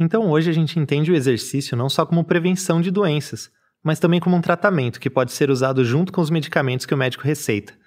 Então 0.00 0.30
hoje 0.30 0.48
a 0.48 0.54
gente 0.54 0.78
entende 0.78 1.12
o 1.12 1.14
exercício 1.14 1.76
não 1.76 1.90
só 1.90 2.06
como 2.06 2.24
prevenção 2.24 2.80
de 2.80 2.90
doenças, 2.90 3.50
mas 3.84 3.98
também 3.98 4.18
como 4.18 4.34
um 4.34 4.40
tratamento 4.40 4.98
que 4.98 5.10
pode 5.10 5.32
ser 5.32 5.50
usado 5.50 5.84
junto 5.84 6.10
com 6.10 6.22
os 6.22 6.30
medicamentos 6.30 6.86
que 6.86 6.94
o 6.94 6.96
médico 6.96 7.24
receita. 7.24 7.78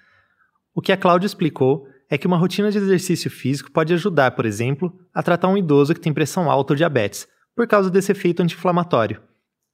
O 0.74 0.82
que 0.82 0.90
a 0.90 0.96
Cláudia 0.96 1.26
explicou 1.26 1.86
é 2.10 2.18
que 2.18 2.26
uma 2.26 2.36
rotina 2.36 2.70
de 2.70 2.78
exercício 2.78 3.30
físico 3.30 3.70
pode 3.70 3.94
ajudar, 3.94 4.32
por 4.32 4.44
exemplo, 4.44 4.92
a 5.14 5.22
tratar 5.22 5.48
um 5.48 5.56
idoso 5.56 5.94
que 5.94 6.00
tem 6.00 6.12
pressão 6.12 6.50
alta 6.50 6.72
ou 6.72 6.76
diabetes, 6.76 7.28
por 7.54 7.68
causa 7.68 7.88
desse 7.88 8.10
efeito 8.10 8.42
anti-inflamatório. 8.42 9.22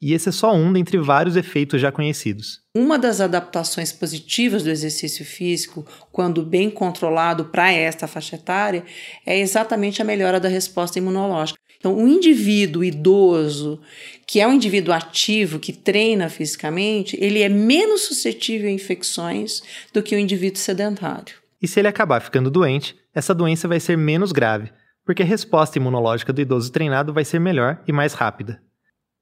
E 0.02 0.14
esse 0.14 0.30
é 0.30 0.33
só 0.33 0.54
um 0.54 0.73
dentre 0.73 0.99
vários 0.99 1.37
efeitos 1.37 1.80
já 1.80 1.92
conhecidos. 1.92 2.61
Uma 2.75 2.99
das 2.99 3.21
adaptações 3.21 3.92
positivas 3.92 4.62
do 4.62 4.71
exercício 4.71 5.25
físico, 5.25 5.87
quando 6.11 6.45
bem 6.45 6.71
controlado 6.71 7.47
para 7.47 7.71
esta 7.71 8.07
faixa 8.07 8.37
etária, 8.37 8.85
é 9.26 9.38
exatamente 9.38 10.00
a 10.00 10.04
melhora 10.04 10.40
da 10.40 10.49
resposta 10.49 10.99
imunológica. 10.99 11.60
Então, 11.81 11.97
o 11.97 12.07
indivíduo 12.07 12.85
idoso, 12.85 13.81
que 14.27 14.39
é 14.39 14.47
um 14.47 14.53
indivíduo 14.53 14.93
ativo, 14.93 15.59
que 15.59 15.73
treina 15.73 16.29
fisicamente, 16.29 17.17
ele 17.19 17.41
é 17.41 17.49
menos 17.49 18.03
suscetível 18.03 18.69
a 18.69 18.73
infecções 18.73 19.63
do 19.91 20.03
que 20.03 20.15
o 20.15 20.19
indivíduo 20.19 20.59
sedentário. 20.59 21.37
E 21.61 21.67
se 21.67 21.81
ele 21.81 21.89
acabar 21.89 22.21
ficando 22.21 22.51
doente, 22.51 22.95
essa 23.15 23.35
doença 23.35 23.67
vai 23.67 23.81
ser 23.81 23.97
menos 23.97 24.31
grave, 24.31 24.71
porque 25.07 25.23
a 25.23 25.27
resposta 25.27 25.79
imunológica 25.79 26.35
do 26.35 26.43
idoso 26.43 26.71
treinado 26.71 27.15
vai 27.15 27.25
ser 27.25 27.39
melhor 27.39 27.83
e 27.89 27.93
mais 27.93 28.13
rápida. 28.13 28.63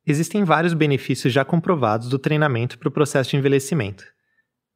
Existem 0.04 0.42
vários 0.42 0.74
benefícios 0.74 1.32
já 1.32 1.44
comprovados 1.44 2.08
do 2.08 2.18
treinamento 2.18 2.76
para 2.76 2.88
o 2.88 2.92
processo 2.92 3.30
de 3.30 3.36
envelhecimento. 3.36 4.04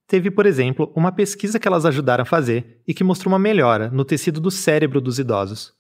Teve, 0.07 0.31
por 0.31 0.47
exemplo, 0.47 0.93
uma 0.95 1.11
pesquisa 1.11 1.59
que 1.59 1.67
elas 1.67 1.85
ajudaram 1.85 2.23
a 2.23 2.27
fazer 2.27 2.81
e 2.87 2.95
que 2.95 3.03
mostrou 3.03 3.33
uma 3.33 3.39
melhora 3.41 3.91
no 3.91 4.05
tecido 4.05 4.41
do 4.41 4.53
cérebro 4.53 5.01
dos 5.01 5.19
idosos. 5.19 5.73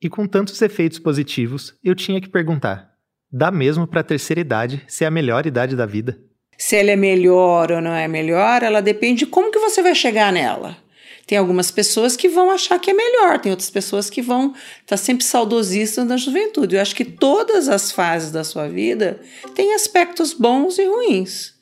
E 0.00 0.08
com 0.08 0.26
tantos 0.26 0.62
efeitos 0.62 0.98
positivos, 0.98 1.74
eu 1.82 1.94
tinha 1.94 2.20
que 2.20 2.28
perguntar: 2.28 2.92
dá 3.32 3.50
mesmo 3.50 3.86
para 3.86 4.00
a 4.00 4.04
terceira 4.04 4.40
idade 4.40 4.84
ser 4.86 5.04
a 5.04 5.10
melhor 5.10 5.46
idade 5.46 5.74
da 5.74 5.86
vida? 5.86 6.18
Se 6.56 6.76
ela 6.76 6.90
é 6.90 6.96
melhor 6.96 7.72
ou 7.72 7.80
não 7.80 7.92
é 7.92 8.08
melhor, 8.08 8.62
ela 8.62 8.80
depende 8.80 9.20
de 9.20 9.26
como 9.26 9.50
que 9.50 9.58
você 9.58 9.82
vai 9.82 9.94
chegar 9.94 10.32
nela. 10.32 10.76
Tem 11.26 11.36
algumas 11.36 11.70
pessoas 11.70 12.16
que 12.16 12.28
vão 12.28 12.50
achar 12.50 12.78
que 12.78 12.90
é 12.90 12.94
melhor, 12.94 13.38
tem 13.38 13.52
outras 13.52 13.68
pessoas 13.68 14.08
que 14.08 14.22
vão 14.22 14.52
estar 14.52 14.86
tá 14.86 14.96
sempre 14.96 15.24
saudosistas 15.24 16.06
da 16.06 16.16
juventude. 16.16 16.74
Eu 16.74 16.80
acho 16.80 16.96
que 16.96 17.04
todas 17.04 17.68
as 17.68 17.92
fases 17.92 18.32
da 18.32 18.42
sua 18.42 18.66
vida 18.66 19.20
têm 19.54 19.74
aspectos 19.74 20.32
bons 20.32 20.78
e 20.78 20.86
ruins. 20.86 21.52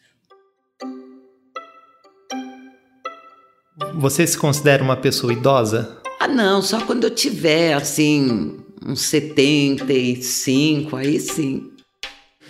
Você 3.95 4.27
se 4.27 4.39
considera 4.39 4.85
uma 4.85 4.97
pessoa 4.97 5.33
idosa? 5.33 5.96
Ah, 6.27 6.29
não, 6.29 6.61
só 6.61 6.81
quando 6.81 7.05
eu 7.05 7.11
tiver, 7.11 7.73
assim, 7.73 8.59
uns 8.85 9.03
75, 9.03 10.97
aí 10.97 11.21
sim. 11.21 11.71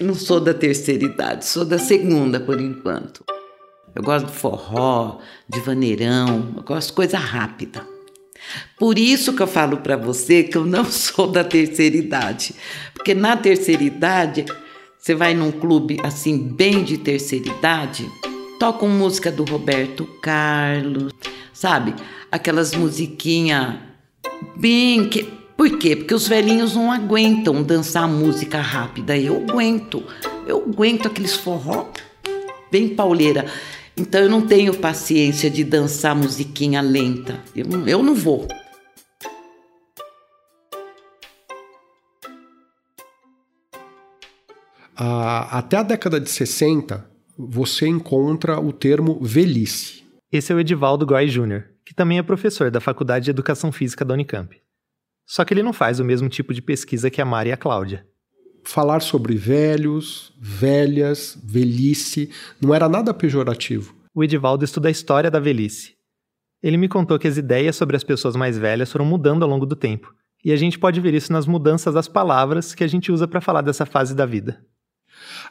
Não 0.01 0.15
sou 0.15 0.41
da 0.41 0.55
terceira 0.55 1.05
idade, 1.05 1.45
sou 1.45 1.63
da 1.63 1.79
segunda 1.79 2.41
por 2.41 2.59
enquanto. 2.59 3.23
Eu 3.95 4.03
gosto 4.03 4.29
de 4.29 4.33
forró, 4.33 5.19
de 5.47 5.61
vaneirão, 5.61 6.55
eu 6.57 6.63
gosto 6.63 6.89
de 6.89 6.95
coisa 6.95 7.19
rápida. 7.19 7.87
Por 8.79 8.99
isso 8.99 9.35
que 9.35 9.43
eu 9.43 9.47
falo 9.47 9.77
para 9.77 9.95
você 9.95 10.43
que 10.43 10.57
eu 10.57 10.65
não 10.65 10.87
sou 10.91 11.27
da 11.27 11.45
terceira 11.45 11.99
idade. 11.99 12.55
Porque 12.95 13.13
na 13.13 13.37
terceira 13.37 13.85
idade, 13.85 14.47
você 14.99 15.15
vai 15.15 15.35
num 15.35 15.53
clube 15.53 15.99
assim, 16.03 16.39
bem 16.39 16.83
de 16.83 16.97
terceira 16.97 17.47
idade, 17.47 18.11
tocam 18.59 18.89
música 18.89 19.31
do 19.31 19.45
Roberto 19.45 20.07
Carlos, 20.23 21.13
sabe? 21.53 21.95
Aquelas 22.37 22.75
musiquinhas 22.75 23.77
bem 24.59 25.09
que. 25.09 25.23
Por 25.57 25.79
quê? 25.79 25.97
Porque 25.97 26.13
os 26.13 26.29
velhinhos 26.29 26.77
não 26.77 26.93
aguentam 26.93 27.63
dançar 27.63 28.07
música 28.07 28.61
rápida. 28.61 29.17
Eu 29.17 29.43
aguento. 29.49 30.05
Eu 30.47 30.63
aguento 30.69 31.07
aqueles 31.07 31.35
forró 31.35 31.87
bem 32.71 32.91
pauleira. 32.91 33.47
Então 33.97 34.21
eu 34.21 34.29
não 34.29 34.47
tenho 34.47 34.77
paciência 34.77 35.49
de 35.49 35.65
dançar 35.65 36.15
musiquinha 36.15 36.83
lenta. 36.83 37.43
Eu, 37.55 37.65
eu 37.87 38.03
não 38.03 38.15
vou. 38.15 38.47
Ah, 44.95 45.59
até 45.59 45.79
a 45.79 45.83
década 45.83 46.21
de 46.21 46.29
60, 46.29 47.09
você 47.39 47.89
encontra 47.89 48.61
o 48.61 48.75
termo 48.75 49.19
velhice. 49.23 50.05
Esse 50.31 50.53
é 50.53 50.55
o 50.55 50.61
Edivaldo 50.61 51.07
Goy 51.07 51.29
Jr., 51.29 51.76
que 51.87 51.95
também 51.95 52.19
é 52.19 52.23
professor 52.23 52.69
da 52.69 52.81
Faculdade 52.81 53.27
de 53.27 53.31
Educação 53.31 53.71
Física 53.71 54.05
da 54.05 54.13
Unicamp. 54.13 54.61
Só 55.25 55.45
que 55.45 55.55
ele 55.55 55.63
não 55.63 55.73
faz 55.73 56.01
o 56.01 56.05
mesmo 56.05 56.29
tipo 56.29 56.53
de 56.53 56.61
pesquisa 56.61 57.09
que 57.09 57.23
a 57.23 57.25
Mari 57.25 57.51
e 57.51 57.53
a 57.53 57.57
Cláudia. 57.57 58.05
Falar 58.65 59.01
sobre 59.01 59.37
velhos, 59.37 60.35
velhas, 60.37 61.41
velhice, 61.45 62.33
não 62.61 62.75
era 62.75 62.89
nada 62.89 63.15
pejorativo. 63.15 63.95
O 64.13 64.25
Edivaldo 64.25 64.65
estuda 64.65 64.89
a 64.89 64.91
história 64.91 65.31
da 65.31 65.39
velhice. 65.39 65.95
Ele 66.61 66.77
me 66.77 66.89
contou 66.89 67.19
que 67.21 67.29
as 67.29 67.37
ideias 67.37 67.77
sobre 67.77 67.97
as 67.97 68.03
pessoas 68.03 68.35
mais 68.35 68.59
velhas 68.59 68.91
foram 68.91 69.05
mudando 69.05 69.45
ao 69.45 69.49
longo 69.49 69.65
do 69.65 69.77
tempo, 69.77 70.13
e 70.45 70.51
a 70.51 70.57
gente 70.57 70.79
pode 70.81 71.01
ver 71.01 71.15
isso 71.15 71.33
nas 71.33 71.47
mudanças 71.47 71.95
das 71.95 72.09
palavras 72.09 72.75
que 72.75 72.83
a 72.83 72.89
gente 72.89 73.13
usa 73.13 73.29
para 73.29 73.41
falar 73.41 73.63
dessa 73.63 73.87
fase 73.87 74.15
da 74.15 74.27
vida. 74.27 74.61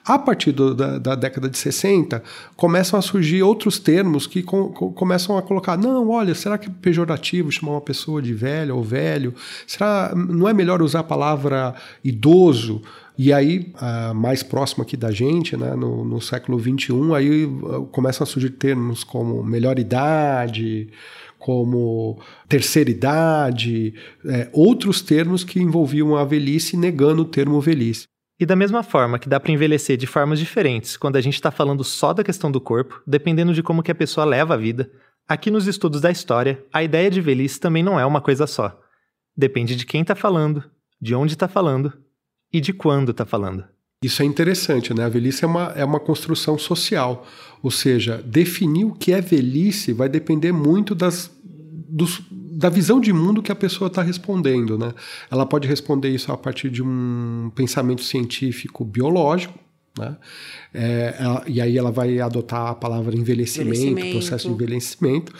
A 0.05 0.19
partir 0.19 0.51
do, 0.51 0.73
da, 0.73 0.99
da, 0.99 1.15
década 1.15 1.49
de 1.49 1.57
60, 1.57 2.21
começam 2.55 2.97
a 2.97 3.01
surgir 3.01 3.41
outros 3.41 3.79
termos 3.79 4.27
que 4.27 4.43
com, 4.43 4.69
com, 4.69 4.91
começam 4.93 5.37
a 5.37 5.41
colocar: 5.41 5.77
não, 5.77 6.09
olha, 6.09 6.35
será 6.35 6.57
que 6.57 6.67
é 6.67 6.71
pejorativo 6.81 7.51
chamar 7.51 7.73
uma 7.73 7.81
pessoa 7.81 8.21
de 8.21 8.33
velha 8.33 8.73
ou 8.73 8.83
velho? 8.83 9.33
Será 9.65 10.13
não 10.15 10.47
é 10.47 10.53
melhor 10.53 10.81
usar 10.81 10.99
a 10.99 11.03
palavra 11.03 11.73
idoso? 12.03 12.81
E 13.17 13.31
aí, 13.31 13.73
mais 14.13 14.43
próximo 14.43 14.83
aqui 14.83 14.97
da 14.97 15.09
gente, 15.09 15.55
né, 15.55 15.73
no, 15.73 16.03
no 16.03 16.19
século 16.19 16.59
XXI, 16.59 17.15
aí 17.15 17.45
uh, 17.45 17.85
começam 17.85 18.25
a 18.25 18.27
surgir 18.27 18.49
termos 18.49 19.05
como 19.05 19.41
melhor 19.41 19.79
idade, 19.79 20.89
como 21.39 22.19
terceira 22.49 22.89
idade, 22.89 23.93
é, 24.25 24.49
outros 24.51 25.01
termos 25.01 25.43
que 25.43 25.61
envolviam 25.61 26.15
a 26.15 26.25
velhice 26.25 26.75
negando 26.75 27.21
o 27.21 27.25
termo 27.25 27.61
velhice. 27.61 28.07
E 28.39 28.45
da 28.45 28.55
mesma 28.55 28.83
forma 28.83 29.17
que 29.17 29.29
dá 29.29 29.39
para 29.39 29.51
envelhecer 29.51 29.95
de 29.95 30.05
formas 30.05 30.39
diferentes 30.39 30.97
quando 30.97 31.15
a 31.15 31.21
gente 31.21 31.35
está 31.35 31.51
falando 31.51 31.83
só 31.83 32.13
da 32.13 32.23
questão 32.23 32.51
do 32.51 32.59
corpo, 32.59 33.01
dependendo 33.07 33.53
de 33.53 33.63
como 33.63 33.81
que 33.81 33.91
a 33.91 33.95
pessoa 33.95 34.25
leva 34.25 34.53
a 34.53 34.57
vida, 34.57 34.91
aqui 35.27 35.49
nos 35.49 35.67
estudos 35.67 36.01
da 36.01 36.11
história, 36.11 36.63
a 36.71 36.83
ideia 36.83 37.09
de 37.09 37.21
velhice 37.21 37.59
também 37.59 37.81
não 37.81 37.99
é 37.99 38.05
uma 38.05 38.19
coisa 38.19 38.45
só. 38.45 38.77
Depende 39.35 39.75
de 39.75 39.85
quem 39.85 40.01
está 40.01 40.15
falando, 40.15 40.63
de 41.01 41.15
onde 41.15 41.33
está 41.33 41.47
falando 41.47 41.93
e 42.51 42.59
de 42.59 42.73
quando 42.73 43.11
está 43.11 43.25
falando. 43.25 43.63
Isso 44.03 44.21
é 44.21 44.25
interessante, 44.25 44.93
né? 44.93 45.05
A 45.05 45.09
velhice 45.09 45.43
é 45.43 45.47
uma, 45.47 45.73
é 45.75 45.83
uma 45.83 45.99
construção 45.99 46.57
social. 46.57 47.25
Ou 47.63 47.71
seja, 47.71 48.21
definir 48.23 48.85
o 48.85 48.93
que 48.93 49.13
é 49.13 49.21
velhice 49.21 49.93
vai 49.93 50.07
depender 50.09 50.51
muito 50.51 50.93
das, 50.93 51.31
dos, 51.43 52.21
da 52.55 52.69
visão 52.69 53.01
de 53.01 53.11
mundo 53.11 53.41
que 53.41 53.51
a 53.51 53.55
pessoa 53.55 53.87
está 53.87 54.01
respondendo. 54.01 54.77
Né? 54.77 54.93
Ela 55.29 55.45
pode 55.45 55.67
responder 55.67 56.09
isso 56.09 56.31
a 56.31 56.37
partir 56.37 56.69
de 56.69 56.81
um 56.81 57.51
pensamento 57.53 58.03
científico 58.03 58.85
biológico, 58.85 59.59
né? 59.97 60.17
É, 60.73 61.15
ela, 61.17 61.43
e 61.47 61.61
aí 61.61 61.77
ela 61.77 61.89
vai 61.89 62.19
adotar 62.19 62.67
a 62.67 62.75
palavra 62.75 63.15
envelhecimento, 63.15 63.77
envelhecimento, 63.77 64.11
processo 64.11 64.47
de 64.49 64.53
envelhecimento. 64.53 65.33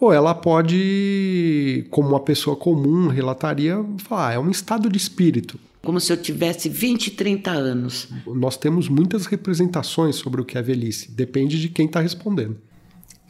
Ou 0.00 0.12
ela 0.12 0.34
pode, 0.34 1.86
como 1.90 2.08
uma 2.08 2.20
pessoa 2.20 2.56
comum 2.56 3.08
relataria, 3.08 3.84
falar, 3.98 4.28
ah, 4.28 4.32
é 4.32 4.38
um 4.38 4.48
estado 4.48 4.88
de 4.88 4.96
espírito. 4.96 5.58
Como 5.82 6.00
se 6.00 6.10
eu 6.10 6.16
tivesse 6.16 6.68
20, 6.68 7.10
30 7.12 7.50
anos. 7.50 8.08
Nós 8.26 8.56
temos 8.56 8.88
muitas 8.88 9.26
representações 9.26 10.16
sobre 10.16 10.40
o 10.40 10.44
que 10.44 10.56
é 10.56 10.62
velhice. 10.62 11.10
Depende 11.10 11.60
de 11.60 11.68
quem 11.68 11.86
está 11.86 12.00
respondendo. 12.00 12.56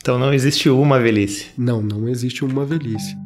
Então 0.01 0.19
não 0.19 0.33
existe 0.33 0.69
uma 0.69 1.01
velhice. 1.01 1.47
Não, 1.57 1.83
não 1.83 2.09
existe 2.09 2.45
uma 2.45 2.65
velhice. 2.65 3.17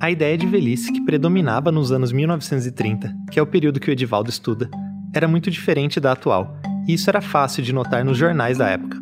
A 0.00 0.12
ideia 0.12 0.38
de 0.38 0.46
velhice 0.46 0.92
que 0.92 1.04
predominava 1.04 1.72
nos 1.72 1.90
anos 1.90 2.12
1930, 2.12 3.12
que 3.32 3.38
é 3.40 3.42
o 3.42 3.46
período 3.46 3.80
que 3.80 3.90
o 3.90 3.92
Edivaldo 3.92 4.30
estuda, 4.30 4.70
era 5.12 5.26
muito 5.26 5.50
diferente 5.50 5.98
da 5.98 6.12
atual, 6.12 6.56
e 6.86 6.94
isso 6.94 7.10
era 7.10 7.20
fácil 7.20 7.64
de 7.64 7.72
notar 7.72 8.04
nos 8.04 8.16
jornais 8.16 8.58
da 8.58 8.68
época. 8.68 8.96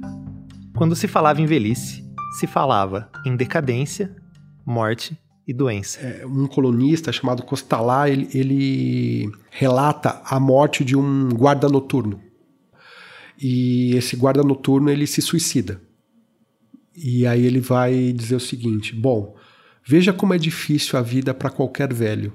Quando 0.74 0.96
se 0.96 1.06
falava 1.06 1.42
em 1.42 1.44
velhice, 1.44 2.02
se 2.38 2.46
falava 2.46 3.10
em 3.26 3.36
decadência, 3.36 4.16
morte 4.64 5.18
e 5.46 5.52
doença. 5.52 6.00
É, 6.00 6.24
um 6.26 6.46
colunista 6.46 7.12
chamado 7.12 7.42
Costalá, 7.42 8.08
ele, 8.08 8.30
ele 8.32 9.30
relata 9.50 10.22
a 10.24 10.40
morte 10.40 10.82
de 10.82 10.96
um 10.96 11.28
guarda 11.28 11.68
noturno. 11.68 12.18
E 13.38 13.94
esse 13.94 14.16
guarda 14.16 14.42
noturno 14.42 14.88
ele 14.88 15.06
se 15.06 15.20
suicida. 15.20 15.78
E 16.96 17.26
aí 17.26 17.44
ele 17.44 17.60
vai 17.60 18.12
dizer 18.14 18.36
o 18.36 18.40
seguinte: 18.40 18.94
bom, 18.94 19.35
veja 19.86 20.12
como 20.12 20.34
é 20.34 20.38
difícil 20.38 20.98
a 20.98 21.02
vida 21.02 21.32
para 21.32 21.48
qualquer 21.48 21.94
velho, 21.94 22.32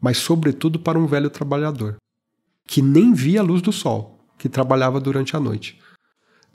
mas 0.00 0.18
sobretudo 0.18 0.78
para 0.78 0.98
um 0.98 1.06
velho 1.06 1.28
trabalhador, 1.28 1.96
que 2.66 2.80
nem 2.80 3.12
via 3.12 3.40
a 3.40 3.42
luz 3.42 3.60
do 3.60 3.72
sol, 3.72 4.24
que 4.38 4.48
trabalhava 4.48 5.00
durante 5.00 5.36
a 5.36 5.40
noite. 5.40 5.78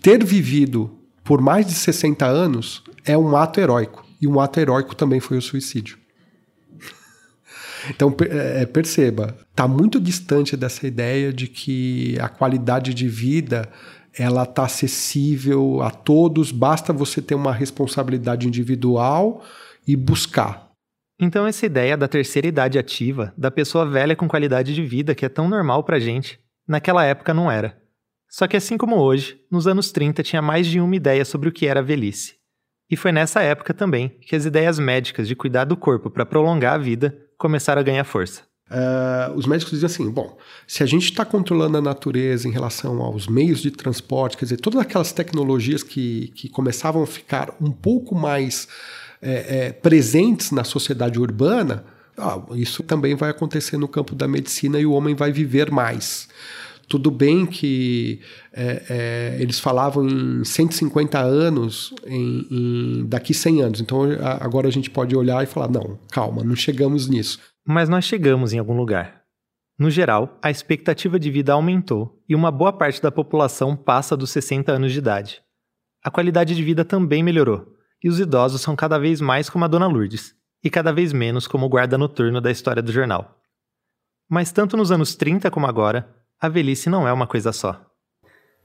Ter 0.01 0.23
vivido 0.23 0.97
por 1.23 1.41
mais 1.41 1.65
de 1.65 1.73
60 1.73 2.25
anos 2.25 2.83
é 3.03 3.17
um 3.17 3.35
ato 3.35 3.59
heróico, 3.59 4.05
e 4.21 4.27
um 4.27 4.39
ato 4.39 4.59
heróico 4.59 4.95
também 4.95 5.19
foi 5.19 5.37
o 5.37 5.41
suicídio. 5.41 5.97
Então 7.89 8.13
é, 8.29 8.65
perceba, 8.65 9.37
está 9.49 9.67
muito 9.67 9.99
distante 9.99 10.57
dessa 10.57 10.87
ideia 10.87 11.31
de 11.31 11.47
que 11.47 12.17
a 12.19 12.27
qualidade 12.27 12.93
de 12.93 13.07
vida 13.07 13.69
ela 14.17 14.43
está 14.43 14.65
acessível 14.65 15.81
a 15.81 15.91
todos, 15.91 16.51
basta 16.51 16.91
você 16.91 17.21
ter 17.21 17.35
uma 17.35 17.53
responsabilidade 17.53 18.47
individual 18.47 19.43
e 19.87 19.95
buscar. 19.95 20.71
Então 21.19 21.47
essa 21.47 21.65
ideia 21.65 21.97
da 21.97 22.07
terceira 22.07 22.47
idade 22.47 22.77
ativa, 22.77 23.33
da 23.37 23.49
pessoa 23.49 23.85
velha 23.85 24.15
com 24.15 24.27
qualidade 24.27 24.75
de 24.75 24.83
vida 24.83 25.15
que 25.15 25.25
é 25.25 25.29
tão 25.29 25.47
normal 25.49 25.83
pra 25.83 25.99
gente, 25.99 26.39
naquela 26.67 27.03
época 27.03 27.33
não 27.33 27.49
era. 27.49 27.81
Só 28.29 28.45
que 28.45 28.57
assim 28.57 28.77
como 28.77 28.97
hoje, 28.97 29.39
nos 29.49 29.67
anos 29.67 29.91
30 29.91 30.21
tinha 30.21 30.41
mais 30.41 30.67
de 30.67 30.79
uma 30.79 30.95
ideia 30.95 31.23
sobre 31.23 31.49
o 31.49 31.51
que 31.51 31.65
era 31.65 31.81
velhice. 31.81 32.35
E 32.89 32.95
foi 32.95 33.11
nessa 33.11 33.41
época 33.41 33.73
também 33.73 34.09
que 34.21 34.35
as 34.35 34.45
ideias 34.45 34.77
médicas 34.77 35.27
de 35.27 35.35
cuidar 35.35 35.65
do 35.65 35.75
corpo 35.75 36.09
para 36.09 36.25
prolongar 36.25 36.75
a 36.75 36.77
vida 36.77 37.17
começaram 37.37 37.81
a 37.81 37.83
ganhar 37.83 38.03
força. 38.03 38.43
Uh, 38.69 39.33
os 39.35 39.45
médicos 39.45 39.71
dizem 39.71 39.85
assim: 39.85 40.11
bom, 40.11 40.37
se 40.67 40.83
a 40.83 40.85
gente 40.85 41.05
está 41.05 41.23
controlando 41.23 41.77
a 41.77 41.81
natureza 41.81 42.47
em 42.47 42.51
relação 42.51 43.01
aos 43.01 43.27
meios 43.27 43.61
de 43.61 43.71
transporte, 43.71 44.35
quer 44.35 44.43
dizer, 44.43 44.57
todas 44.57 44.81
aquelas 44.81 45.13
tecnologias 45.13 45.83
que, 45.83 46.27
que 46.35 46.49
começavam 46.49 47.01
a 47.01 47.07
ficar 47.07 47.55
um 47.61 47.71
pouco 47.71 48.13
mais 48.13 48.67
é, 49.21 49.57
é, 49.57 49.71
presentes 49.71 50.51
na 50.51 50.63
sociedade 50.63 51.19
urbana, 51.19 51.85
ah, 52.17 52.41
isso 52.55 52.81
também 52.83 53.15
vai 53.15 53.29
acontecer 53.29 53.77
no 53.77 53.87
campo 53.87 54.15
da 54.15 54.27
medicina 54.27 54.79
e 54.79 54.85
o 54.85 54.91
homem 54.91 55.15
vai 55.15 55.31
viver 55.31 55.71
mais. 55.71 56.27
Tudo 56.87 57.11
bem 57.11 57.45
que 57.45 58.21
é, 58.53 58.83
é, 58.89 59.37
eles 59.41 59.59
falavam 59.59 60.07
em 60.07 60.43
150 60.43 61.19
anos, 61.19 61.93
em, 62.05 62.47
em, 62.49 63.05
daqui 63.05 63.33
100 63.33 63.61
anos. 63.61 63.81
Então 63.81 64.03
agora 64.39 64.67
a 64.67 64.71
gente 64.71 64.89
pode 64.89 65.15
olhar 65.15 65.43
e 65.43 65.47
falar: 65.47 65.69
não, 65.69 65.99
calma, 66.09 66.43
não 66.43 66.55
chegamos 66.55 67.07
nisso. 67.07 67.39
Mas 67.65 67.89
nós 67.89 68.05
chegamos 68.05 68.53
em 68.53 68.59
algum 68.59 68.75
lugar. 68.75 69.21
No 69.77 69.91
geral, 69.91 70.39
a 70.41 70.49
expectativa 70.49 71.19
de 71.19 71.29
vida 71.29 71.53
aumentou 71.53 72.19
e 72.27 72.33
uma 72.33 72.49
boa 72.49 72.73
parte 72.73 73.01
da 73.01 73.11
população 73.11 73.75
passa 73.75 74.17
dos 74.17 74.31
60 74.31 74.71
anos 74.71 74.91
de 74.91 74.97
idade. 74.97 75.41
A 76.03 76.09
qualidade 76.09 76.55
de 76.55 76.63
vida 76.63 76.83
também 76.83 77.21
melhorou, 77.21 77.76
e 78.03 78.09
os 78.09 78.19
idosos 78.19 78.61
são 78.61 78.75
cada 78.75 78.97
vez 78.97 79.21
mais 79.21 79.49
como 79.49 79.65
a 79.65 79.67
Dona 79.67 79.87
Lourdes, 79.87 80.35
e 80.63 80.69
cada 80.69 80.91
vez 80.91 81.13
menos 81.13 81.47
como 81.47 81.65
o 81.65 81.69
guarda 81.69 81.97
noturno 81.97 82.41
da 82.41 82.51
história 82.51 82.81
do 82.81 82.91
jornal. 82.91 83.39
Mas 84.29 84.51
tanto 84.51 84.75
nos 84.75 84.91
anos 84.91 85.15
30 85.15 85.49
como 85.49 85.67
agora, 85.67 86.13
a 86.39 86.49
velhice 86.49 86.89
não 86.89 87.07
é 87.07 87.13
uma 87.13 87.27
coisa 87.27 87.51
só. 87.51 87.81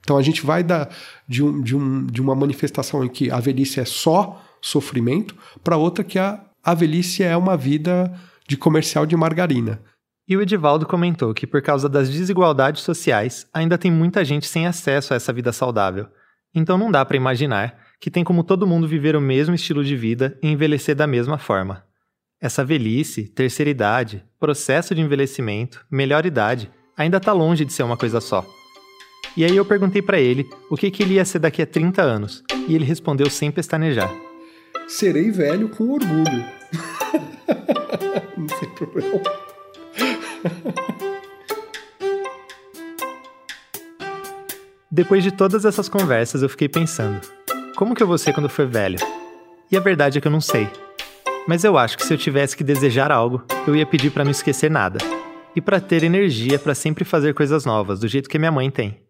Então 0.00 0.18
a 0.18 0.22
gente 0.22 0.44
vai 0.44 0.62
da, 0.62 0.88
de, 1.28 1.42
um, 1.42 1.60
de, 1.60 1.76
um, 1.76 2.06
de 2.06 2.20
uma 2.20 2.34
manifestação 2.34 3.04
em 3.04 3.08
que 3.08 3.30
a 3.30 3.38
velhice 3.38 3.80
é 3.80 3.84
só 3.84 4.42
sofrimento 4.60 5.36
para 5.62 5.76
outra 5.76 6.02
que 6.02 6.18
a, 6.18 6.44
a 6.62 6.74
velhice 6.74 7.22
é 7.22 7.36
uma 7.36 7.56
vida 7.56 8.12
de 8.48 8.56
comercial 8.56 9.06
de 9.06 9.16
margarina. 9.16 9.80
E 10.28 10.36
o 10.36 10.42
Edivaldo 10.42 10.86
comentou 10.86 11.34
que, 11.34 11.46
por 11.46 11.60
causa 11.62 11.88
das 11.88 12.08
desigualdades 12.08 12.82
sociais, 12.82 13.46
ainda 13.52 13.76
tem 13.76 13.90
muita 13.90 14.24
gente 14.24 14.46
sem 14.46 14.66
acesso 14.66 15.12
a 15.12 15.16
essa 15.16 15.32
vida 15.32 15.52
saudável. 15.52 16.08
Então 16.54 16.78
não 16.78 16.90
dá 16.90 17.04
para 17.04 17.16
imaginar 17.16 17.76
que 18.02 18.10
tem 18.10 18.24
como 18.24 18.42
todo 18.42 18.66
mundo 18.66 18.88
viver 18.88 19.14
o 19.14 19.20
mesmo 19.20 19.54
estilo 19.54 19.84
de 19.84 19.94
vida 19.94 20.36
e 20.42 20.48
envelhecer 20.48 20.96
da 20.96 21.06
mesma 21.06 21.38
forma. 21.38 21.84
Essa 22.40 22.64
velhice, 22.64 23.28
terceira 23.28 23.70
idade, 23.70 24.24
processo 24.40 24.92
de 24.92 25.00
envelhecimento, 25.00 25.86
melhor 25.88 26.26
idade, 26.26 26.68
ainda 26.96 27.18
está 27.18 27.32
longe 27.32 27.64
de 27.64 27.72
ser 27.72 27.84
uma 27.84 27.96
coisa 27.96 28.20
só. 28.20 28.44
E 29.36 29.44
aí 29.44 29.56
eu 29.56 29.64
perguntei 29.64 30.02
para 30.02 30.18
ele 30.18 30.50
o 30.68 30.76
que, 30.76 30.90
que 30.90 31.04
ele 31.04 31.14
ia 31.14 31.24
ser 31.24 31.38
daqui 31.38 31.62
a 31.62 31.66
30 31.66 32.02
anos, 32.02 32.42
e 32.66 32.74
ele 32.74 32.84
respondeu 32.84 33.30
sem 33.30 33.52
pestanejar. 33.52 34.12
Serei 34.88 35.30
velho 35.30 35.68
com 35.68 35.88
orgulho. 35.88 36.44
Não 38.36 38.46
tem 38.48 38.68
problema. 38.70 39.22
Depois 44.90 45.22
de 45.22 45.30
todas 45.30 45.64
essas 45.64 45.88
conversas, 45.88 46.42
eu 46.42 46.48
fiquei 46.48 46.68
pensando: 46.68 47.20
como 47.82 47.96
que 47.96 48.02
eu 48.04 48.06
vou 48.06 48.16
ser 48.16 48.32
quando 48.32 48.48
for 48.48 48.64
velho? 48.64 48.96
E 49.68 49.76
a 49.76 49.80
verdade 49.80 50.16
é 50.16 50.20
que 50.20 50.28
eu 50.28 50.30
não 50.30 50.40
sei. 50.40 50.68
Mas 51.48 51.64
eu 51.64 51.76
acho 51.76 51.98
que 51.98 52.06
se 52.06 52.14
eu 52.14 52.16
tivesse 52.16 52.56
que 52.56 52.62
desejar 52.62 53.10
algo, 53.10 53.44
eu 53.66 53.74
ia 53.74 53.84
pedir 53.84 54.12
para 54.12 54.22
não 54.22 54.30
esquecer 54.30 54.70
nada 54.70 54.98
e 55.56 55.60
para 55.60 55.80
ter 55.80 56.04
energia 56.04 56.60
para 56.60 56.76
sempre 56.76 57.04
fazer 57.04 57.34
coisas 57.34 57.64
novas, 57.64 57.98
do 57.98 58.06
jeito 58.06 58.28
que 58.28 58.38
minha 58.38 58.52
mãe 58.52 58.70
tem. 58.70 59.00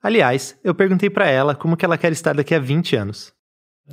Aliás, 0.00 0.56
eu 0.62 0.76
perguntei 0.76 1.10
para 1.10 1.28
ela 1.28 1.56
como 1.56 1.76
que 1.76 1.84
ela 1.84 1.98
quer 1.98 2.12
estar 2.12 2.36
daqui 2.36 2.54
a 2.54 2.60
20 2.60 2.94
anos. 2.94 3.32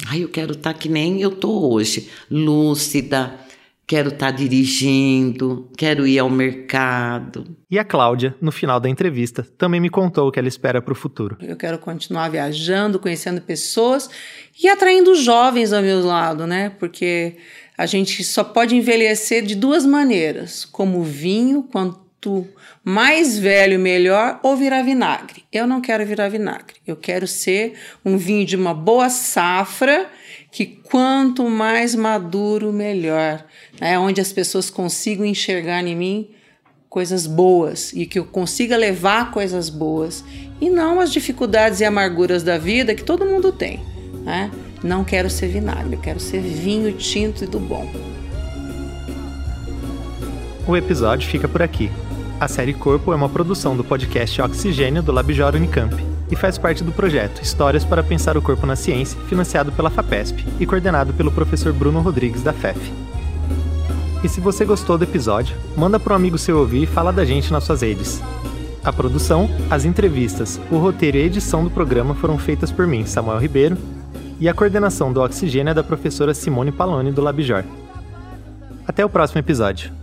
Ai, 0.06 0.24
eu 0.24 0.30
quero 0.30 0.52
estar 0.52 0.74
tá 0.74 0.80
que 0.80 0.88
nem 0.88 1.20
eu 1.20 1.32
tô 1.32 1.74
hoje, 1.74 2.12
lúcida, 2.30 3.40
quero 3.86 4.10
estar 4.10 4.28
tá 4.28 4.32
dirigindo, 4.32 5.70
quero 5.78 6.08
ir 6.08 6.20
ao 6.20 6.30
mercado. 6.30 7.56
E 7.70 7.78
a 7.78 7.84
Cláudia, 7.84 8.36
no 8.42 8.52
final 8.52 8.80
da 8.80 8.90
entrevista, 8.90 9.46
também 9.58 9.80
me 9.80 9.90
contou 9.90 10.28
o 10.28 10.32
que 10.32 10.40
ela 10.40 10.48
espera 10.48 10.82
para 10.82 10.94
o 10.94 10.96
futuro. 10.96 11.38
Eu 11.42 11.58
quero 11.58 11.78
continuar 11.78 12.30
viajando, 12.30 13.00
conhecendo 13.00 13.42
pessoas 13.42 14.10
e 14.62 14.68
atraindo 14.68 15.16
jovens 15.16 15.74
ao 15.74 15.82
meu 15.82 16.06
lado, 16.06 16.48
né? 16.48 16.72
Porque 16.80 17.36
a 17.78 17.86
gente 17.86 18.24
só 18.24 18.44
pode 18.44 18.76
envelhecer 18.76 19.44
de 19.44 19.56
duas 19.56 19.86
maneiras: 19.86 20.66
como 20.66 21.04
vinho, 21.04 21.64
quanto 21.64 22.48
mais 22.84 23.38
velho, 23.38 23.80
melhor, 23.80 24.40
ou 24.44 24.56
virar 24.56 24.82
vinagre. 24.82 25.44
Eu 25.52 25.68
não 25.68 25.82
quero 25.82 26.06
virar 26.06 26.30
vinagre. 26.30 26.76
Eu 26.86 26.96
quero 26.96 27.28
ser 27.28 27.74
um 28.04 28.18
vinho 28.18 28.46
de 28.46 28.56
uma 28.56 28.74
boa 28.74 29.10
safra, 29.10 30.10
que 30.54 30.68
quanto 30.68 31.50
mais 31.50 31.96
maduro, 31.96 32.72
melhor. 32.72 33.44
É 33.82 33.98
onde 33.98 34.22
as 34.22 34.32
pessoas 34.32 34.70
consigam 34.70 35.26
enxergar 35.26 35.82
em 35.82 35.96
mim 35.96 36.30
coisas 36.88 37.26
boas 37.26 37.92
e 37.92 38.06
que 38.06 38.20
eu 38.20 38.26
consiga 38.26 38.78
levar 38.78 39.32
coisas 39.32 39.68
boas 39.68 40.24
e 40.62 40.70
não 40.70 41.00
as 41.00 41.12
dificuldades 41.12 41.80
e 41.80 41.86
amarguras 41.86 42.44
da 42.44 42.60
vida 42.60 42.94
que 42.94 43.04
todo 43.04 43.26
mundo 43.26 43.52
tem. 43.52 43.84
Né? 44.24 44.52
Não 44.84 45.04
quero 45.04 45.28
ser 45.28 45.48
vinagre, 45.48 45.96
eu 45.96 46.00
quero 46.00 46.20
ser 46.20 46.40
vinho 46.40 46.94
tinto 46.94 47.44
e 47.44 47.48
do 47.48 47.60
bom. 47.60 47.92
O 50.68 50.78
episódio 50.78 51.28
fica 51.28 51.48
por 51.48 51.64
aqui. 51.64 51.90
A 52.40 52.48
série 52.48 52.76
Corpo 52.76 53.12
é 53.12 53.16
uma 53.16 53.28
produção 53.28 53.76
do 53.76 53.84
podcast 53.84 54.40
Oxigênio 54.40 55.02
do 55.02 55.12
Labjor 55.12 55.56
Unicamp 55.56 56.13
e 56.32 56.36
faz 56.36 56.58
parte 56.58 56.84
do 56.84 56.92
projeto 56.92 57.42
Histórias 57.42 57.84
para 57.84 58.04
Pensar 58.04 58.38
o 58.38 58.42
Corpo 58.42 58.66
na 58.66 58.76
Ciência, 58.76 59.20
financiado 59.28 59.72
pela 59.72 59.90
FAPESP 59.90 60.46
e 60.60 60.66
coordenado 60.66 61.14
pelo 61.14 61.32
professor 61.32 61.74
Bruno 61.74 62.02
Rodrigues 62.02 62.42
da 62.42 62.54
FEF. 62.54 62.92
E 64.24 64.30
se 64.30 64.40
você 64.40 64.64
gostou 64.64 64.98
do 64.98 65.04
episódio, 65.04 65.56
manda 65.76 66.00
para 66.00 66.14
um 66.14 66.16
amigo 66.16 66.38
seu 66.38 66.58
ouvir 66.58 66.84
e 66.84 66.88
fala 66.88 67.12
da 67.12 67.26
gente 67.26 67.52
nas 67.52 67.66
suas 67.66 67.82
redes. 67.82 68.22
A 68.84 68.92
produção, 68.92 69.50
as 69.70 69.86
entrevistas, 69.86 70.60
o 70.72 70.78
roteiro 70.78 71.18
e 71.18 71.22
a 71.22 71.26
edição 71.26 71.64
do 71.64 71.70
programa 71.70 72.16
foram 72.16 72.38
feitas 72.38 72.72
por 72.72 72.88
mim, 72.88 73.06
Samuel 73.06 73.40
Ribeiro, 73.40 73.78
e 74.40 74.50
a 74.50 74.54
coordenação 74.54 75.14
do 75.14 75.22
Oxigênio 75.22 75.72
é 75.72 75.74
da 75.74 75.84
professora 75.84 76.34
Simone 76.34 76.72
Paloni 76.72 77.12
do 77.12 77.22
Labjor. 77.22 77.64
Até 78.88 79.06
o 79.06 79.10
próximo 79.10 79.40
episódio. 79.40 80.03